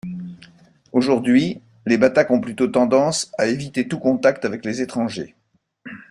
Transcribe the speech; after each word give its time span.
Aujourd'hui, 0.93 1.61
les 1.85 1.99
Batak 1.99 2.31
ont 2.31 2.41
plutôt 2.41 2.67
tendance 2.67 3.31
à 3.37 3.45
éviter 3.45 3.87
tout 3.87 3.99
contact 3.99 4.45
avec 4.45 4.65
les 4.65 4.81
étrangers. 4.81 5.35